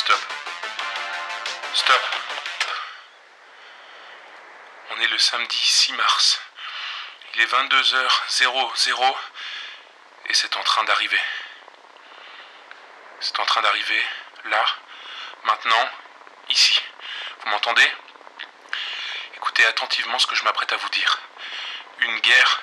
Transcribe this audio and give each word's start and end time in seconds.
Stop. 0.00 0.18
On 4.90 5.00
est 5.00 5.06
le 5.08 5.18
samedi 5.18 5.56
6 5.56 5.92
mars. 5.92 6.40
Il 7.34 7.42
est 7.42 7.46
22h00 7.46 9.14
et 10.26 10.34
c'est 10.34 10.56
en 10.56 10.62
train 10.62 10.84
d'arriver. 10.84 11.20
C'est 13.20 13.38
en 13.40 13.44
train 13.44 13.60
d'arriver 13.60 14.02
là, 14.46 14.64
maintenant, 15.44 15.90
ici. 16.48 16.80
Vous 17.40 17.50
m'entendez? 17.50 17.92
Écoutez 19.36 19.66
attentivement 19.66 20.18
ce 20.18 20.26
que 20.26 20.34
je 20.34 20.44
m'apprête 20.44 20.72
à 20.72 20.76
vous 20.76 20.88
dire. 20.88 21.18
Une 22.00 22.20
guerre 22.20 22.60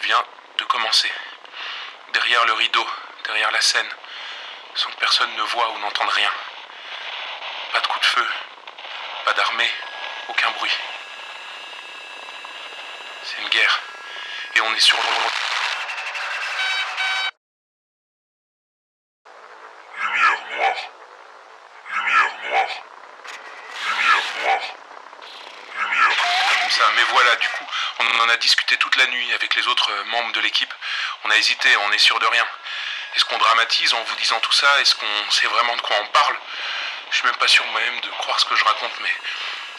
vient 0.00 0.24
de 0.56 0.64
commencer. 0.64 1.12
Derrière 2.14 2.46
le 2.46 2.54
rideau, 2.54 2.88
derrière 3.24 3.50
la 3.50 3.60
scène, 3.60 3.90
sans 4.74 4.90
que 4.90 4.96
personne 4.96 5.34
ne 5.36 5.42
voit 5.42 5.68
ou 5.72 5.78
n'entende 5.80 6.08
rien. 6.08 6.32
Pas 7.74 7.80
de 7.80 7.86
coup 7.88 7.98
de 7.98 8.04
feu, 8.04 8.28
pas 9.24 9.32
d'armée, 9.32 9.68
aucun 10.28 10.48
bruit. 10.52 10.70
C'est 13.24 13.42
une 13.42 13.48
guerre. 13.48 13.80
Et 14.54 14.60
on 14.60 14.72
est 14.72 14.78
sur 14.78 14.96
le... 14.96 15.02
Lumière 20.02 20.40
noire. 20.54 20.76
Lumière 21.90 22.34
noire. 22.44 22.68
Lumière 23.88 24.24
noire. 24.44 24.62
Lumière. 25.80 26.16
Comme 26.60 26.70
ça. 26.70 26.84
Mais 26.94 27.02
voilà, 27.10 27.34
du 27.34 27.48
coup, 27.48 27.66
on 27.98 28.20
en 28.20 28.28
a 28.28 28.36
discuté 28.36 28.76
toute 28.76 28.94
la 28.94 29.08
nuit 29.08 29.32
avec 29.34 29.56
les 29.56 29.66
autres 29.66 29.90
euh, 29.90 30.04
membres 30.04 30.30
de 30.30 30.40
l'équipe. 30.42 30.72
On 31.24 31.30
a 31.32 31.36
hésité, 31.36 31.76
on 31.78 31.90
est 31.90 31.98
sûr 31.98 32.20
de 32.20 32.26
rien. 32.26 32.46
Est-ce 33.16 33.24
qu'on 33.24 33.38
dramatise 33.38 33.94
en 33.94 34.02
vous 34.04 34.14
disant 34.14 34.38
tout 34.38 34.52
ça? 34.52 34.80
Est-ce 34.80 34.94
qu'on 34.94 35.30
sait 35.32 35.48
vraiment 35.48 35.74
de 35.74 35.80
quoi 35.80 35.96
on 36.00 36.06
parle? 36.06 36.36
Je 37.14 37.20
suis 37.20 37.28
même 37.28 37.36
pas 37.36 37.46
sûr 37.46 37.64
moi-même 37.66 38.00
de 38.00 38.08
croire 38.08 38.40
ce 38.40 38.44
que 38.44 38.56
je 38.56 38.64
raconte, 38.64 38.98
mais 39.00 39.16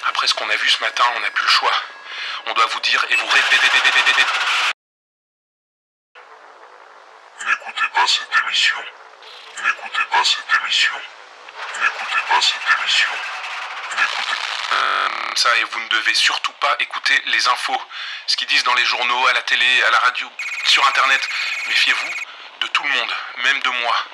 après 0.05 0.25
ce 0.25 0.33
qu'on 0.35 0.49
a 0.49 0.55
vu 0.55 0.69
ce 0.69 0.79
matin, 0.79 1.03
on 1.17 1.19
n'a 1.19 1.29
plus 1.31 1.43
le 1.43 1.51
choix. 1.51 1.73
On 2.45 2.53
doit 2.53 2.65
vous 2.67 2.79
dire 2.79 3.05
et 3.09 3.15
vous 3.17 3.27
répéter. 3.27 3.67
N'écoutez 7.45 7.87
pas 7.93 8.07
cette 8.07 8.37
émission. 8.41 8.77
N'écoutez 9.61 10.03
pas 10.09 10.23
cette 10.23 10.61
émission. 10.61 10.93
N'écoutez 11.81 12.21
pas 12.29 12.41
cette 12.41 12.79
émission. 12.79 13.09
N'écoutez 13.97 14.35
Euh, 14.71 15.09
ça, 15.35 15.57
et 15.57 15.63
vous 15.65 15.79
ne 15.81 15.89
devez 15.89 16.13
surtout 16.13 16.53
pas 16.53 16.77
écouter 16.79 17.21
les 17.25 17.47
infos. 17.49 17.81
Ce 18.27 18.37
qu'ils 18.37 18.47
disent 18.47 18.63
dans 18.63 18.75
les 18.75 18.85
journaux, 18.85 19.27
à 19.27 19.33
la 19.33 19.41
télé, 19.41 19.83
à 19.83 19.89
la 19.91 19.99
radio, 19.99 20.31
sur 20.67 20.87
Internet. 20.87 21.27
Méfiez-vous 21.67 22.11
de 22.61 22.67
tout 22.67 22.83
le 22.83 22.89
monde, 22.89 23.13
même 23.39 23.59
de 23.59 23.69
moi. 23.69 24.05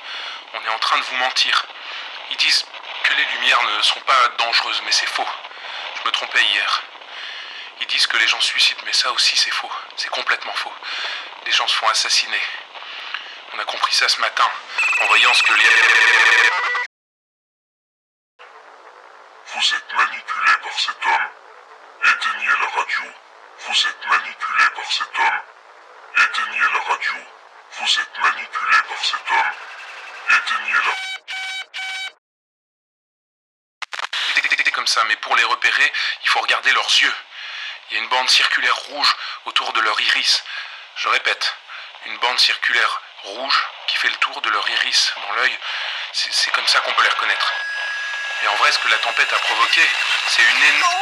On 0.53 0.65
est 0.65 0.69
en 0.69 0.79
train 0.79 0.97
de 0.97 1.03
vous 1.03 1.17
mentir. 1.17 1.67
Ils 2.31 2.37
disent 2.37 2.65
les 3.15 3.25
lumières 3.25 3.61
ne 3.63 3.81
sont 3.81 3.99
pas 4.01 4.27
dangereuses, 4.37 4.81
mais 4.85 4.91
c'est 4.91 5.07
faux. 5.07 5.27
Je 5.95 6.07
me 6.07 6.11
trompais 6.11 6.43
hier. 6.43 6.83
Ils 7.81 7.87
disent 7.87 8.07
que 8.07 8.17
les 8.17 8.27
gens 8.27 8.39
suicident, 8.39 8.81
mais 8.85 8.93
ça 8.93 9.11
aussi 9.11 9.35
c'est 9.35 9.51
faux. 9.51 9.71
C'est 9.97 10.09
complètement 10.09 10.53
faux. 10.53 10.73
Les 11.45 11.51
gens 11.51 11.67
se 11.67 11.75
font 11.75 11.87
assassiner. 11.89 12.41
On 13.53 13.59
a 13.59 13.65
compris 13.65 13.93
ça 13.93 14.07
ce 14.07 14.19
matin, 14.21 14.49
en 15.01 15.05
voyant 15.07 15.33
ce 15.33 15.43
que 15.43 15.53
les... 15.53 15.69
Vous 19.53 19.75
êtes 19.75 19.93
manipulé 19.93 20.51
par 20.63 20.79
cet 20.79 21.05
homme. 21.05 21.29
Éteignez 22.05 22.47
la 22.47 22.67
radio. 22.79 23.01
Vous 23.59 23.87
êtes 23.87 24.07
manipulé 24.07 24.63
par 24.75 24.91
cet 24.91 25.19
homme. 25.19 25.41
Éteignez 26.17 26.59
la 26.59 26.93
radio. 26.93 27.13
Vous 27.71 27.99
êtes 27.99 28.19
manipulé 28.19 28.77
par 28.87 29.03
cet 29.03 29.31
homme. 29.31 29.51
Éteignez 30.29 30.73
la... 30.73 31.10
ça, 34.87 35.03
mais 35.05 35.15
pour 35.17 35.35
les 35.35 35.43
repérer, 35.43 35.93
il 36.23 36.29
faut 36.29 36.39
regarder 36.39 36.71
leurs 36.71 36.89
yeux. 37.01 37.13
Il 37.89 37.97
y 37.97 37.99
a 37.99 38.03
une 38.03 38.09
bande 38.09 38.29
circulaire 38.29 38.75
rouge 38.75 39.15
autour 39.45 39.73
de 39.73 39.81
leur 39.81 39.99
iris. 39.99 40.43
Je 40.95 41.09
répète, 41.09 41.55
une 42.05 42.17
bande 42.17 42.39
circulaire 42.39 43.01
rouge 43.23 43.67
qui 43.87 43.97
fait 43.97 44.09
le 44.09 44.15
tour 44.17 44.41
de 44.41 44.49
leur 44.49 44.67
iris 44.69 45.13
dans 45.15 45.33
l'œil. 45.33 45.57
C'est 46.13 46.51
comme 46.51 46.67
ça 46.67 46.79
qu'on 46.79 46.93
peut 46.93 47.03
les 47.03 47.09
reconnaître. 47.09 47.53
Et 48.43 48.47
en 48.47 48.55
vrai, 48.55 48.71
ce 48.71 48.79
que 48.79 48.87
la 48.87 48.97
tempête 48.97 49.31
a 49.31 49.39
provoqué, 49.39 49.81
c'est 50.27 50.41
une 50.41 50.63
énorme... 50.63 50.95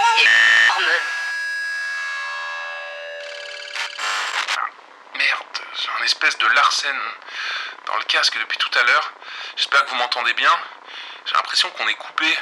Merde, 5.14 5.62
j'ai 5.74 5.90
un 6.00 6.04
espèce 6.04 6.38
de 6.38 6.48
larcène 6.48 7.02
dans 7.86 7.96
le 7.98 8.04
casque 8.04 8.38
depuis 8.38 8.58
tout 8.58 8.72
à 8.78 8.84
l'heure. 8.84 9.12
J'espère 9.56 9.86
que 9.86 9.90
vous 9.90 9.96
m'entendez 9.96 10.34
bien. 10.34 10.52
J'ai 11.26 11.36
l'impression 11.36 11.70
qu'on 11.72 11.88
est 11.88 11.96
coupé. 11.96 12.38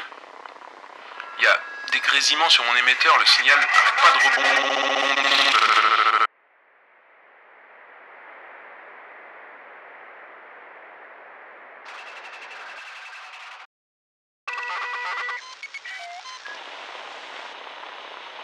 Il 1.39 1.43
y 1.43 1.47
a 1.47 1.59
des 1.91 1.99
grésillements 1.99 2.49
sur 2.49 2.63
mon 2.63 2.75
émetteur, 2.75 3.17
le 3.19 3.25
signal 3.25 3.59
n'arrête 3.59 3.95
pas 4.01 4.11
de 4.11 4.19
rebondir. 4.23 5.27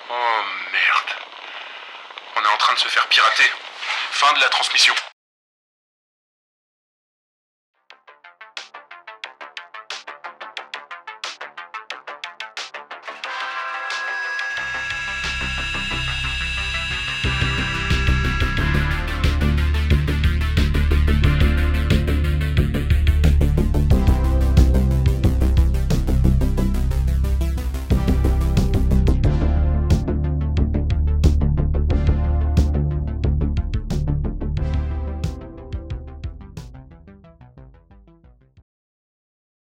Oh 0.10 0.44
merde. 0.72 1.12
On 2.36 2.44
est 2.44 2.48
en 2.48 2.58
train 2.58 2.74
de 2.74 2.80
se 2.80 2.88
faire 2.88 3.08
pirater. 3.08 3.52
Fin 4.12 4.34
de 4.34 4.40
la 4.40 4.50
transmission. 4.50 4.94